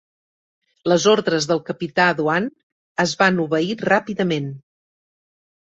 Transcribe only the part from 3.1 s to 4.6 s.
van obeir ràpidament.